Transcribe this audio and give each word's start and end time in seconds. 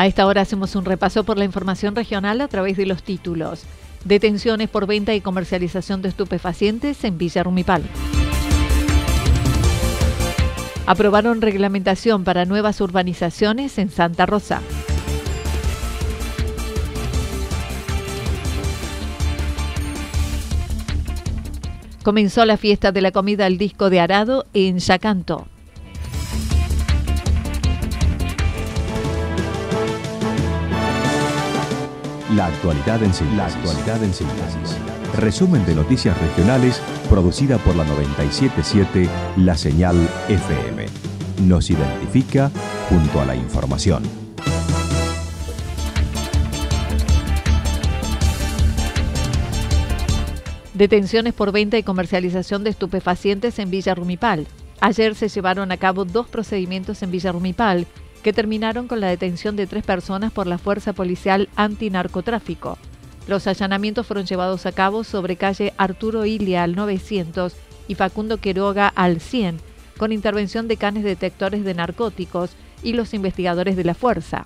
A 0.00 0.06
esta 0.06 0.26
hora 0.26 0.40
hacemos 0.40 0.76
un 0.76 0.86
repaso 0.86 1.24
por 1.24 1.36
la 1.36 1.44
información 1.44 1.94
regional 1.94 2.40
a 2.40 2.48
través 2.48 2.78
de 2.78 2.86
los 2.86 3.02
títulos. 3.02 3.64
Detenciones 4.06 4.70
por 4.70 4.86
venta 4.86 5.12
y 5.12 5.20
comercialización 5.20 6.00
de 6.00 6.08
estupefacientes 6.08 7.04
en 7.04 7.18
Villa 7.18 7.42
Rumipal. 7.42 7.82
Aprobaron 10.86 11.42
reglamentación 11.42 12.24
para 12.24 12.46
nuevas 12.46 12.80
urbanizaciones 12.80 13.76
en 13.76 13.90
Santa 13.90 14.24
Rosa. 14.24 14.62
Comenzó 22.02 22.46
la 22.46 22.56
fiesta 22.56 22.90
de 22.90 23.02
la 23.02 23.10
comida 23.10 23.44
al 23.44 23.58
disco 23.58 23.90
de 23.90 24.00
Arado 24.00 24.46
en 24.54 24.78
Yacanto. 24.78 25.46
La 32.40 32.46
actualidad 32.46 33.02
en 33.02 33.12
síntesis. 33.12 33.36
La 33.36 35.20
Resumen 35.20 35.66
de 35.66 35.74
noticias 35.74 36.18
regionales 36.18 36.80
producida 37.10 37.58
por 37.58 37.76
la 37.76 37.84
977 37.84 39.10
La 39.36 39.58
Señal 39.58 40.08
FM. 40.26 40.86
Nos 41.42 41.68
identifica 41.68 42.50
junto 42.88 43.20
a 43.20 43.26
la 43.26 43.36
información. 43.36 44.04
Detenciones 50.72 51.34
por 51.34 51.52
venta 51.52 51.76
y 51.76 51.82
comercialización 51.82 52.64
de 52.64 52.70
estupefacientes 52.70 53.58
en 53.58 53.70
Villa 53.70 53.94
Rumipal. 53.94 54.46
Ayer 54.80 55.14
se 55.14 55.28
llevaron 55.28 55.72
a 55.72 55.76
cabo 55.76 56.06
dos 56.06 56.26
procedimientos 56.26 57.02
en 57.02 57.10
Villa 57.10 57.32
Rumipal 57.32 57.86
que 58.22 58.32
terminaron 58.32 58.88
con 58.88 59.00
la 59.00 59.08
detención 59.08 59.56
de 59.56 59.66
tres 59.66 59.84
personas 59.84 60.32
por 60.32 60.46
la 60.46 60.58
Fuerza 60.58 60.92
Policial 60.92 61.48
Antinarcotráfico. 61.56 62.78
Los 63.26 63.46
allanamientos 63.46 64.06
fueron 64.06 64.26
llevados 64.26 64.66
a 64.66 64.72
cabo 64.72 65.04
sobre 65.04 65.36
calle 65.36 65.72
Arturo 65.76 66.26
Ilia 66.26 66.62
al 66.62 66.74
900 66.74 67.54
y 67.88 67.94
Facundo 67.94 68.38
Queroga 68.38 68.88
al 68.88 69.20
100, 69.20 69.58
con 69.98 70.12
intervención 70.12 70.68
de 70.68 70.76
canes 70.76 71.04
detectores 71.04 71.64
de 71.64 71.74
narcóticos 71.74 72.50
y 72.82 72.92
los 72.94 73.14
investigadores 73.14 73.76
de 73.76 73.84
la 73.84 73.94
fuerza. 73.94 74.44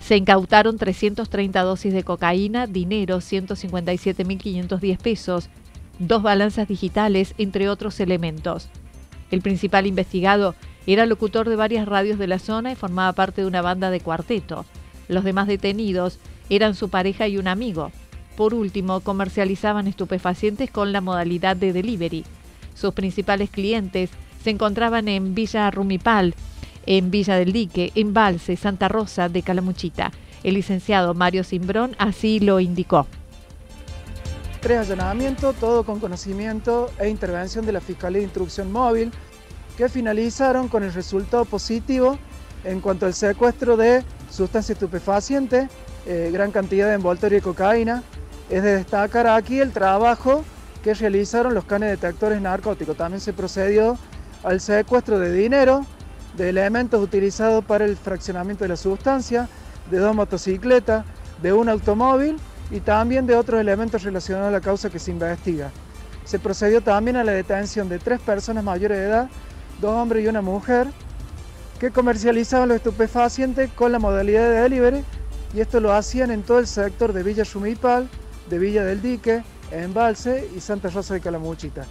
Se 0.00 0.16
incautaron 0.16 0.78
330 0.78 1.62
dosis 1.62 1.92
de 1.92 2.04
cocaína, 2.04 2.66
dinero 2.66 3.18
157.510 3.18 4.98
pesos, 4.98 5.48
dos 5.98 6.22
balanzas 6.22 6.68
digitales, 6.68 7.34
entre 7.38 7.68
otros 7.68 7.98
elementos. 7.98 8.68
El 9.30 9.42
principal 9.42 9.86
investigado 9.86 10.54
era 10.86 11.06
locutor 11.06 11.48
de 11.48 11.56
varias 11.56 11.86
radios 11.86 12.18
de 12.18 12.26
la 12.26 12.38
zona 12.38 12.72
y 12.72 12.76
formaba 12.76 13.12
parte 13.12 13.40
de 13.40 13.46
una 13.46 13.62
banda 13.62 13.90
de 13.90 14.00
cuarteto. 14.00 14.64
Los 15.08 15.24
demás 15.24 15.46
detenidos 15.46 16.18
eran 16.48 16.74
su 16.74 16.88
pareja 16.88 17.28
y 17.28 17.38
un 17.38 17.48
amigo. 17.48 17.90
Por 18.36 18.54
último, 18.54 19.00
comercializaban 19.00 19.86
estupefacientes 19.86 20.70
con 20.70 20.92
la 20.92 21.00
modalidad 21.00 21.56
de 21.56 21.72
delivery. 21.72 22.24
Sus 22.74 22.92
principales 22.92 23.50
clientes 23.50 24.10
se 24.44 24.50
encontraban 24.50 25.08
en 25.08 25.34
Villa 25.34 25.70
Rumipal, 25.70 26.34
en 26.84 27.10
Villa 27.10 27.36
del 27.36 27.52
Dique, 27.52 27.90
Embalse, 27.94 28.56
Santa 28.56 28.88
Rosa 28.88 29.28
de 29.28 29.42
Calamuchita. 29.42 30.12
El 30.44 30.54
licenciado 30.54 31.14
Mario 31.14 31.42
Simbrón 31.42 31.96
así 31.98 32.38
lo 32.38 32.60
indicó. 32.60 33.06
Tres 34.60 34.78
allanamientos, 34.78 35.56
todo 35.56 35.84
con 35.84 35.98
conocimiento 35.98 36.90
e 36.98 37.08
intervención 37.08 37.66
de 37.66 37.72
la 37.72 37.80
Fiscalía 37.80 38.18
de 38.18 38.24
Instrucción 38.24 38.70
Móvil, 38.70 39.10
que 39.76 39.88
finalizaron 39.88 40.68
con 40.68 40.82
el 40.82 40.92
resultado 40.92 41.44
positivo 41.44 42.18
en 42.64 42.80
cuanto 42.80 43.06
al 43.06 43.14
secuestro 43.14 43.76
de 43.76 44.02
sustancia 44.30 44.72
estupefaciente, 44.72 45.68
eh, 46.06 46.30
gran 46.32 46.50
cantidad 46.50 46.88
de 46.88 46.94
envoltorio 46.94 47.38
de 47.38 47.42
cocaína. 47.42 48.02
Es 48.50 48.62
de 48.62 48.76
destacar 48.76 49.26
aquí 49.26 49.60
el 49.60 49.72
trabajo 49.72 50.44
que 50.82 50.94
realizaron 50.94 51.54
los 51.54 51.64
canes 51.64 51.90
detectores 51.90 52.40
narcóticos. 52.40 52.96
También 52.96 53.20
se 53.20 53.32
procedió 53.32 53.98
al 54.42 54.60
secuestro 54.60 55.18
de 55.18 55.32
dinero, 55.32 55.84
de 56.36 56.48
elementos 56.48 57.02
utilizados 57.02 57.64
para 57.64 57.84
el 57.84 57.96
fraccionamiento 57.96 58.64
de 58.64 58.68
la 58.68 58.76
sustancia, 58.76 59.48
de 59.90 59.98
dos 59.98 60.14
motocicletas, 60.14 61.04
de 61.42 61.52
un 61.52 61.68
automóvil 61.68 62.36
y 62.70 62.80
también 62.80 63.26
de 63.26 63.36
otros 63.36 63.60
elementos 63.60 64.02
relacionados 64.02 64.48
a 64.48 64.52
la 64.52 64.60
causa 64.60 64.90
que 64.90 64.98
se 64.98 65.10
investiga. 65.10 65.70
Se 66.24 66.38
procedió 66.38 66.80
también 66.80 67.16
a 67.16 67.24
la 67.24 67.32
detención 67.32 67.88
de 67.88 67.98
tres 67.98 68.20
personas 68.20 68.64
mayores 68.64 68.98
de 68.98 69.04
edad 69.04 69.28
dos 69.80 69.92
hombres 69.92 70.24
y 70.24 70.28
una 70.28 70.42
mujer, 70.42 70.88
que 71.78 71.90
comercializaban 71.90 72.68
los 72.68 72.76
estupefacientes 72.76 73.70
con 73.72 73.92
la 73.92 73.98
modalidad 73.98 74.48
de 74.48 74.60
delivery 74.60 75.04
y 75.54 75.60
esto 75.60 75.80
lo 75.80 75.92
hacían 75.92 76.30
en 76.30 76.42
todo 76.42 76.58
el 76.58 76.66
sector 76.66 77.12
de 77.12 77.22
Villa 77.22 77.44
Yumipal, 77.44 78.08
de 78.48 78.58
Villa 78.58 78.84
del 78.84 79.02
Dique, 79.02 79.42
Embalse 79.70 80.48
y 80.56 80.60
Santa 80.60 80.88
Rosa 80.88 81.14
de 81.14 81.20
Calamuchita. 81.20 81.86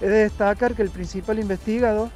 Es 0.00 0.08
de 0.08 0.22
destacar 0.22 0.74
que 0.74 0.82
el 0.82 0.90
principal 0.90 1.38
investigado 1.38 2.10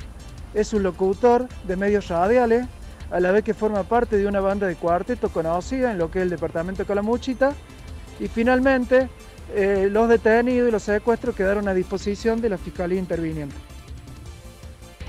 es 0.54 0.72
un 0.72 0.82
locutor 0.82 1.48
de 1.66 1.76
medios 1.76 2.08
radiales, 2.08 2.66
a 3.10 3.20
la 3.20 3.30
vez 3.32 3.44
que 3.44 3.54
forma 3.54 3.82
parte 3.82 4.16
de 4.16 4.26
una 4.26 4.40
banda 4.40 4.66
de 4.66 4.76
cuarteto 4.76 5.28
conocida 5.28 5.92
en 5.92 5.98
lo 5.98 6.10
que 6.10 6.20
es 6.20 6.22
el 6.22 6.30
departamento 6.30 6.82
de 6.82 6.86
Calamuchita, 6.86 7.52
y 8.18 8.28
finalmente 8.28 9.08
eh, 9.54 9.88
los 9.90 10.08
detenidos 10.08 10.68
y 10.68 10.72
los 10.72 10.82
secuestros 10.82 11.34
quedaron 11.34 11.68
a 11.68 11.74
disposición 11.74 12.40
de 12.40 12.48
la 12.48 12.58
Fiscalía 12.58 12.98
Interviniente. 12.98 13.56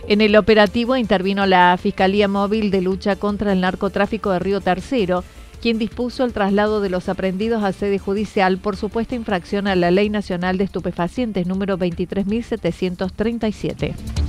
En 0.07 0.21
el 0.21 0.35
operativo 0.35 0.95
intervino 0.95 1.47
la 1.47 1.75
Fiscalía 1.81 2.27
Móvil 2.27 2.69
de 2.69 2.81
Lucha 2.81 3.15
contra 3.15 3.53
el 3.53 3.61
Narcotráfico 3.61 4.29
de 4.29 4.37
Río 4.37 4.61
Tercero, 4.61 5.23
quien 5.63 5.79
dispuso 5.79 6.23
el 6.23 6.31
traslado 6.31 6.79
de 6.79 6.91
los 6.91 7.09
aprendidos 7.09 7.63
a 7.63 7.73
sede 7.73 7.97
judicial 7.97 8.59
por 8.59 8.75
supuesta 8.75 9.15
infracción 9.15 9.65
a 9.65 9.75
la 9.75 9.89
Ley 9.89 10.11
Nacional 10.11 10.59
de 10.59 10.65
Estupefacientes 10.65 11.47
número 11.47 11.79
23.737. 11.79 14.24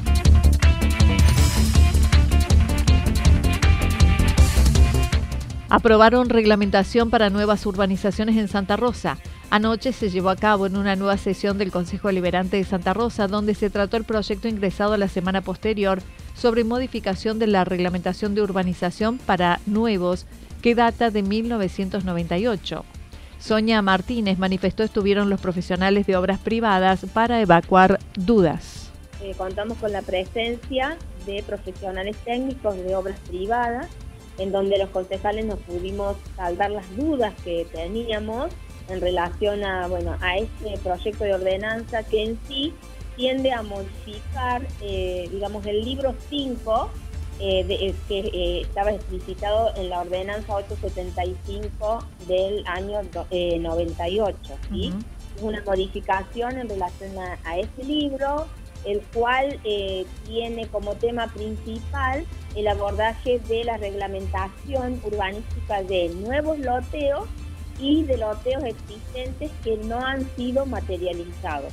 Aprobaron 5.77 6.31
reglamentación 6.31 7.11
para 7.11 7.29
nuevas 7.29 7.67
urbanizaciones 7.67 8.39
en 8.39 8.49
Santa 8.49 8.77
Rosa. 8.77 9.19
Anoche 9.51 9.93
se 9.93 10.09
llevó 10.09 10.31
a 10.31 10.37
cabo 10.37 10.65
en 10.65 10.75
una 10.75 10.97
nueva 10.97 11.19
sesión 11.19 11.59
del 11.59 11.71
Consejo 11.71 12.11
Liberante 12.11 12.57
de 12.57 12.65
Santa 12.65 12.95
Rosa, 12.95 13.29
donde 13.29 13.55
se 13.55 13.69
trató 13.69 13.99
el 13.99 14.05
proyecto 14.05 14.49
ingresado 14.49 14.97
la 14.97 15.07
semana 15.07 15.43
posterior 15.43 15.99
sobre 16.35 16.65
modificación 16.65 17.39
de 17.39 17.49
la 17.49 17.67
reglamentación 17.67 18.35
de 18.35 18.41
urbanización 18.41 19.19
para 19.19 19.61
nuevos, 19.67 20.25
que 20.63 20.75
data 20.75 21.11
de 21.11 21.23
1998. 21.23 22.83
Sonia 23.39 23.83
Martínez 23.83 24.39
manifestó 24.39 24.83
estuvieron 24.83 25.29
los 25.29 25.43
profesionales 25.43 26.07
de 26.07 26.17
obras 26.17 26.39
privadas 26.39 27.05
para 27.13 27.43
evacuar 27.43 27.99
dudas. 28.15 28.91
Eh, 29.23 29.35
contamos 29.37 29.77
con 29.77 29.93
la 29.93 30.01
presencia 30.01 30.97
de 31.27 31.43
profesionales 31.43 32.17
técnicos 32.25 32.77
de 32.77 32.97
obras 32.97 33.21
privadas, 33.29 33.89
en 34.39 34.53
donde 34.53 34.79
los 34.79 34.91
concejales 34.91 35.45
nos 35.45 35.59
pudimos 35.61 36.17
saldar 36.37 36.71
las 36.71 36.97
dudas 36.97 37.35
que 37.45 37.67
teníamos 37.73 38.51
en 38.89 39.01
relación 39.01 39.65
a, 39.65 39.89
bueno, 39.89 40.17
a 40.21 40.39
este 40.39 40.79
proyecto 40.83 41.25
de 41.25 41.35
ordenanza 41.35 42.03
que 42.03 42.23
en 42.23 42.39
sí 42.47 42.73
tiende 43.17 43.53
a 43.53 43.63
modificar, 43.63 44.63
eh, 44.83 45.29
digamos, 45.33 45.65
el 45.67 45.85
libro 45.85 46.15
5, 46.29 46.91
que 47.39 48.63
estaba 48.63 48.93
explicitado 48.93 49.75
en 49.77 49.91
la 49.91 50.01
ordenanza 50.01 50.55
875 50.55 52.05
del 52.27 52.67
año 52.67 53.01
98. 53.31 54.39
¿sí? 54.71 54.93
Es 55.37 55.43
una 55.43 55.63
modificación 55.65 56.59
en 56.59 56.69
relación 56.69 57.13
a, 57.19 57.59
ese 57.59 57.85
libro, 57.85 58.47
el 58.85 59.01
cual 59.15 59.61
tiene 60.27 60.67
como 60.69 60.95
tema 60.95 61.29
principal 61.29 62.27
el 62.55 62.69
abordaje 62.69 63.39
de 63.49 63.65
la 63.65 63.77
reglamentación 63.77 65.01
urbanística 65.05 65.83
de 65.83 66.09
nuevos 66.11 66.59
loteos 66.59 67.29
y 67.79 68.05
de 68.05 68.17
loteos 68.17 68.65
existentes 68.65 69.51
que 69.63 69.77
no 69.77 69.99
han 69.99 70.27
sido 70.37 70.65
materializados. 70.67 71.73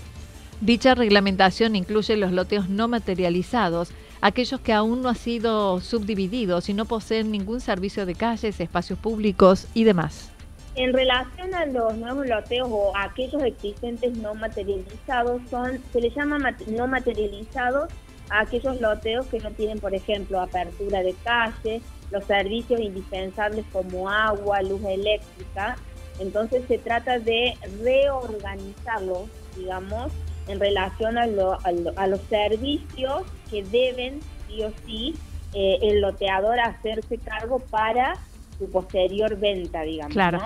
Dicha 0.59 0.95
reglamentación 0.95 1.75
incluye 1.75 2.17
los 2.17 2.31
loteos 2.31 2.69
no 2.69 2.87
materializados, 2.87 3.91
aquellos 4.21 4.59
que 4.61 4.73
aún 4.73 5.01
no 5.01 5.09
han 5.09 5.15
sido 5.15 5.81
subdivididos 5.81 6.69
y 6.69 6.73
no 6.73 6.85
poseen 6.85 7.31
ningún 7.31 7.61
servicio 7.61 8.05
de 8.05 8.15
calles, 8.15 8.59
espacios 8.59 8.99
públicos 8.99 9.67
y 9.73 9.83
demás. 9.83 10.32
En 10.75 10.91
relación 10.91 11.53
a 11.53 11.67
los 11.67 11.95
nuevos 11.97 12.27
loteos 12.27 12.67
o 12.71 12.97
aquellos 12.97 13.43
existentes 13.43 14.17
no 14.17 14.33
materializados, 14.33 15.41
son, 15.49 15.79
se 15.91 16.01
les 16.01 16.15
llama 16.15 16.39
no 16.67 16.87
materializados 16.87 17.91
a 18.29 18.41
aquellos 18.41 18.81
loteos 18.81 19.27
que 19.27 19.39
no 19.39 19.51
tienen, 19.51 19.79
por 19.79 19.93
ejemplo, 19.93 20.41
apertura 20.41 21.03
de 21.03 21.13
calle, 21.23 21.81
los 22.09 22.23
servicios 22.25 22.79
indispensables 22.79 23.65
como 23.71 24.09
agua, 24.09 24.63
luz 24.63 24.83
eléctrica. 24.83 25.75
Entonces 26.19 26.63
se 26.67 26.79
trata 26.79 27.19
de 27.19 27.53
reorganizarlos, 27.83 29.29
digamos, 29.55 30.11
en 30.47 30.59
relación 30.59 31.19
a, 31.19 31.27
los 31.27 32.21
servicios 32.29 33.23
que 33.49 33.63
deben, 33.63 34.21
sí 34.47 34.63
o 34.63 34.71
sí, 34.85 35.15
eh, 35.53 35.77
el 35.83 36.01
loteador 36.01 36.59
hacerse 36.59 37.19
cargo 37.19 37.59
para 37.59 38.15
su 38.63 38.71
posterior 38.71 39.37
venta, 39.37 39.81
digamos. 39.81 40.13
Claro. 40.13 40.39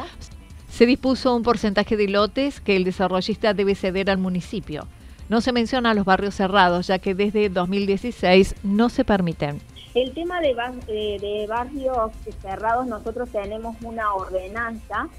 Se 0.70 0.86
dispuso 0.86 1.36
un 1.36 1.44
porcentaje 1.44 1.98
de 1.98 2.08
lotes 2.08 2.60
que 2.62 2.76
el 2.76 2.84
desarrollista 2.84 3.54
debe 3.54 3.76
ceder 3.76 4.10
al 4.10 4.18
municipio. 4.18 4.88
No 5.30 5.42
se 5.42 5.52
menciona 5.52 5.94
los 5.94 6.06
barrios 6.06 6.36
cerrados, 6.36 6.88
ya 6.88 7.00
que 7.00 7.14
desde 7.14 7.50
2016 7.50 8.56
no 8.64 8.90
se 8.90 9.04
permiten. 9.04 9.60
El 9.94 10.14
tema 10.14 10.40
de, 10.42 10.56
eh, 10.88 11.18
de 11.20 11.48
barrios 11.48 12.12
cerrados, 12.42 12.88
nosotros 12.88 13.30
tenemos 13.30 13.76
una 13.82 14.14
ordenanza 14.14 15.10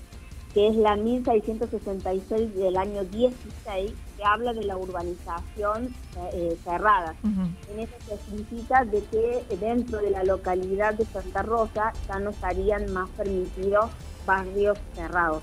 que 0.54 0.68
es 0.68 0.76
la 0.76 0.96
1666 0.96 2.54
del 2.54 2.76
año 2.76 3.04
16, 3.04 3.92
que 4.18 4.24
habla 4.24 4.52
de 4.52 4.64
la 4.64 4.76
urbanización 4.76 5.94
eh, 6.32 6.58
cerrada. 6.64 7.14
En 7.22 7.78
eso 7.78 7.92
se 8.06 8.84
de 8.86 9.04
que 9.04 9.56
dentro 9.56 9.98
de 9.98 10.10
la 10.10 10.24
localidad 10.24 10.94
de 10.94 11.04
Santa 11.06 11.42
Rosa 11.42 11.92
ya 12.08 12.18
no 12.18 12.30
estarían 12.30 12.92
más 12.92 13.08
permitidos 13.10 13.90
barrios 14.26 14.76
cerrados. 14.94 15.42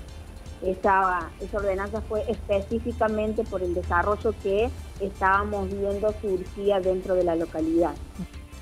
Esa, 0.62 1.30
esa 1.40 1.56
ordenanza 1.56 2.02
fue 2.02 2.24
específicamente 2.30 3.44
por 3.44 3.62
el 3.62 3.74
desarrollo 3.74 4.34
que 4.42 4.70
estábamos 5.00 5.68
viendo 5.70 6.14
surgía 6.20 6.78
dentro 6.80 7.14
de 7.14 7.24
la 7.24 7.34
localidad. 7.34 7.94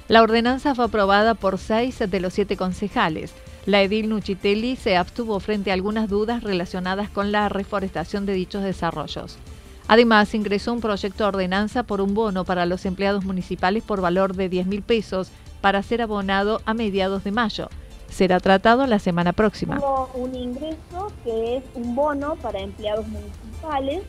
La 0.06 0.22
ordenanza 0.22 0.74
fue 0.74 0.84
aprobada 0.84 1.34
por 1.34 1.58
seis 1.58 1.98
de 1.98 2.20
los 2.20 2.34
siete 2.34 2.56
concejales. 2.56 3.32
La 3.66 3.82
edil 3.82 4.10
Nuchitelli 4.10 4.76
se 4.76 4.96
abstuvo 4.96 5.40
frente 5.40 5.70
a 5.70 5.74
algunas 5.74 6.08
dudas 6.08 6.42
relacionadas 6.42 7.08
con 7.08 7.32
la 7.32 7.48
reforestación 7.48 8.26
de 8.26 8.34
dichos 8.34 8.62
desarrollos. 8.62 9.38
Además, 9.88 10.34
ingresó 10.34 10.72
un 10.72 10.80
proyecto 10.80 11.24
de 11.24 11.28
ordenanza 11.28 11.82
por 11.82 12.00
un 12.00 12.14
bono 12.14 12.44
para 12.44 12.66
los 12.66 12.86
empleados 12.86 13.24
municipales 13.24 13.82
por 13.82 14.00
valor 14.00 14.34
de 14.34 14.48
10 14.48 14.66
mil 14.66 14.82
pesos 14.82 15.30
para 15.60 15.82
ser 15.82 16.02
abonado 16.02 16.60
a 16.64 16.74
mediados 16.74 17.24
de 17.24 17.32
mayo 17.32 17.68
será 18.14 18.38
tratado 18.38 18.86
la 18.86 18.98
semana 18.98 19.32
próxima. 19.32 19.78
Hubo 19.78 20.08
un 20.14 20.34
ingreso 20.34 21.12
que 21.24 21.56
es 21.56 21.64
un 21.74 21.94
bono 21.96 22.36
para 22.36 22.60
empleados 22.60 23.06
municipales, 23.08 24.02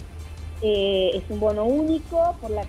eh, 0.62 1.12
es 1.16 1.24
un 1.30 1.40
bono 1.40 1.66
único 1.66 2.36
por 2.40 2.52
la, 2.52 2.64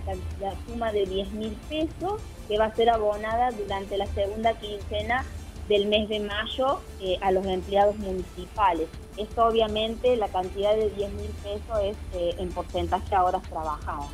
suma 0.67 0.93
de 0.93 1.05
10 1.05 1.33
mil 1.33 1.53
pesos 1.69 2.21
que 2.49 2.59
va 2.59 2.67
a 2.67 2.75
ser 2.75 2.89
abonada 2.89 3.51
durante 3.51 3.99
la 3.99 4.07
segunda 4.07 4.55
quincena 4.55 5.25
del 5.69 5.87
mes 5.87 6.09
de 6.09 6.21
mayo 6.21 6.81
eh, 7.01 7.19
a 7.21 7.33
los 7.33 7.45
empleados 7.47 7.97
municipales. 7.99 8.89
Esto 9.17 9.47
obviamente 9.47 10.17
la 10.17 10.29
cantidad 10.29 10.75
de 10.75 10.91
10 10.91 11.13
mil 11.13 11.31
pesos 11.43 11.79
es 11.83 11.97
eh, 12.15 12.35
en 12.39 12.51
porcentaje 12.51 13.15
a 13.15 13.25
horas 13.25 13.43
trabajadas. 13.45 14.09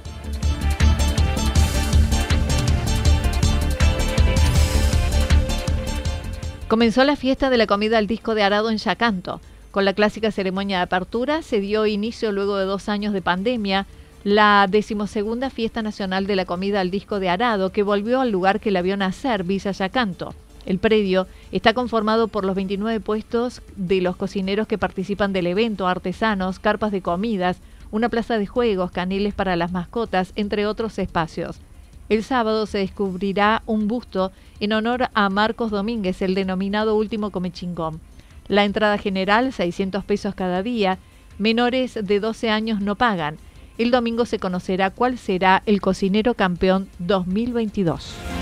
Comenzó 6.69 7.04
la 7.04 7.16
fiesta 7.16 7.50
de 7.50 7.58
la 7.58 7.66
comida 7.66 7.98
al 7.98 8.06
disco 8.06 8.34
de 8.34 8.43
arado 8.43 8.70
en 8.70 8.78
Yacanto. 8.78 9.40
Con 9.70 9.84
la 9.84 9.93
clásica 9.93 10.31
ceremonia 10.31 10.78
de 10.78 10.84
apertura 10.84 11.43
se 11.43 11.60
dio 11.60 11.87
inicio 11.87 12.32
luego 12.32 12.56
de 12.56 12.64
dos 12.64 12.88
años 12.88 13.12
de 13.12 13.20
pandemia 13.20 13.87
la 14.25 14.66
decimosegunda 14.70 15.50
fiesta 15.50 15.82
nacional 15.82 16.26
de 16.26 16.37
la 16.37 16.44
comida 16.44 16.81
al 16.81 16.90
disco 16.90 17.19
de 17.19 17.28
arado 17.28 17.72
que 17.72 17.82
volvió 17.82 18.20
al 18.20 18.31
lugar 18.31 18.60
que 18.60 18.70
la 18.70 18.81
vio 18.81 18.96
nacer, 18.96 19.43
Villa 19.44 19.72
Yacanto. 19.72 20.34
El 20.64 20.79
predio 20.79 21.26
está 21.50 21.75
conformado 21.75 22.29
por 22.29 22.44
los 22.44 22.55
29 22.55 23.00
puestos 23.00 23.62
de 23.76 24.00
los 24.00 24.17
cocineros 24.17 24.67
que 24.67 24.79
participan 24.79 25.32
del 25.32 25.47
evento, 25.47 25.88
artesanos, 25.88 26.59
carpas 26.59 26.93
de 26.93 27.03
comidas, 27.03 27.59
una 27.91 28.09
plaza 28.09 28.38
de 28.38 28.47
juegos, 28.47 28.91
caneles 28.91 29.35
para 29.35 29.56
las 29.56 29.73
mascotas, 29.73 30.32
entre 30.37 30.67
otros 30.67 30.99
espacios. 30.99 31.61
El 32.09 32.25
sábado 32.25 32.67
se 32.67 32.79
descubrirá 32.79 33.62
un 33.67 33.88
busto 33.88 34.32
en 34.61 34.73
honor 34.73 35.09
a 35.14 35.29
Marcos 35.31 35.70
Domínguez, 35.70 36.23
el 36.23 36.35
denominado 36.35 36.97
último 36.97 37.31
comechingón. 37.31 38.00
La 38.49 38.65
entrada 38.65 38.99
general, 38.99 39.53
600 39.53 40.05
pesos 40.05 40.35
cada 40.35 40.62
día. 40.62 40.99
Menores 41.38 41.99
de 42.03 42.20
12 42.20 42.50
años 42.50 42.81
no 42.81 42.97
pagan. 42.97 43.38
El 43.79 43.91
domingo 43.91 44.26
se 44.26 44.38
conocerá 44.38 44.91
cuál 44.91 45.17
será 45.17 45.62
el 45.65 45.81
cocinero 45.81 46.35
campeón 46.35 46.88
2022. 46.99 48.42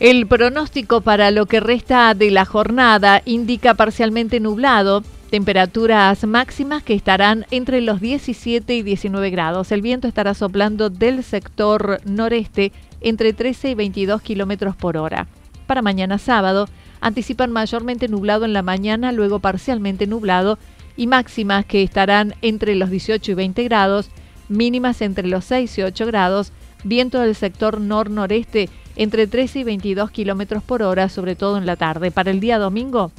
El 0.00 0.28
pronóstico 0.28 1.00
para 1.00 1.32
lo 1.32 1.46
que 1.46 1.58
resta 1.58 2.14
de 2.14 2.30
la 2.30 2.44
jornada 2.44 3.20
indica 3.24 3.74
parcialmente 3.74 4.38
nublado, 4.38 5.02
temperaturas 5.28 6.24
máximas 6.24 6.84
que 6.84 6.94
estarán 6.94 7.46
entre 7.50 7.80
los 7.80 8.00
17 8.00 8.76
y 8.76 8.82
19 8.82 9.30
grados. 9.30 9.72
El 9.72 9.82
viento 9.82 10.06
estará 10.06 10.34
soplando 10.34 10.88
del 10.88 11.24
sector 11.24 12.00
noreste 12.04 12.70
entre 13.00 13.32
13 13.32 13.70
y 13.70 13.74
22 13.74 14.22
kilómetros 14.22 14.76
por 14.76 14.96
hora. 14.96 15.26
Para 15.66 15.82
mañana 15.82 16.18
sábado, 16.18 16.68
anticipan 17.00 17.50
mayormente 17.50 18.06
nublado 18.06 18.44
en 18.44 18.52
la 18.52 18.62
mañana, 18.62 19.10
luego 19.10 19.40
parcialmente 19.40 20.06
nublado 20.06 20.60
y 20.96 21.08
máximas 21.08 21.66
que 21.66 21.82
estarán 21.82 22.36
entre 22.40 22.76
los 22.76 22.90
18 22.90 23.32
y 23.32 23.34
20 23.34 23.64
grados, 23.64 24.10
mínimas 24.48 25.02
entre 25.02 25.26
los 25.26 25.44
6 25.46 25.76
y 25.78 25.82
8 25.82 26.06
grados, 26.06 26.52
viento 26.84 27.18
del 27.18 27.34
sector 27.34 27.80
nor-noreste 27.80 28.68
entre 28.98 29.28
13 29.28 29.60
y 29.60 29.64
22 29.64 30.10
kilómetros 30.10 30.62
por 30.62 30.82
hora, 30.82 31.08
sobre 31.08 31.36
todo 31.36 31.56
en 31.56 31.64
la 31.64 31.76
tarde. 31.76 32.10
Para 32.10 32.30
el 32.30 32.40
día 32.40 32.58
domingo, 32.58 33.12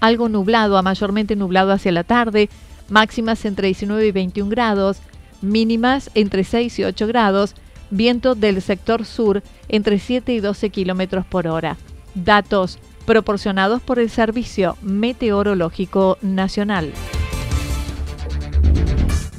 algo 0.00 0.28
nublado 0.28 0.78
a 0.78 0.82
mayormente 0.82 1.36
nublado 1.36 1.72
hacia 1.72 1.92
la 1.92 2.04
tarde, 2.04 2.48
máximas 2.88 3.44
entre 3.44 3.66
19 3.66 4.06
y 4.06 4.12
21 4.12 4.48
grados, 4.48 4.98
mínimas 5.42 6.10
entre 6.14 6.44
6 6.44 6.78
y 6.78 6.84
8 6.84 7.06
grados, 7.08 7.54
viento 7.90 8.36
del 8.36 8.62
sector 8.62 9.04
sur 9.04 9.42
entre 9.68 9.98
7 9.98 10.32
y 10.32 10.40
12 10.40 10.70
kilómetros 10.70 11.26
por 11.26 11.48
hora. 11.48 11.76
Datos 12.14 12.78
proporcionados 13.04 13.82
por 13.82 13.98
el 13.98 14.10
Servicio 14.10 14.76
Meteorológico 14.80 16.18
Nacional. 16.22 16.92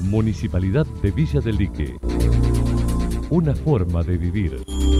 Municipalidad 0.01 0.85
de 1.01 1.11
Villa 1.11 1.39
del 1.39 1.57
Lique 1.57 1.95
Una 3.29 3.55
forma 3.55 4.03
de 4.03 4.17
vivir. 4.17 4.74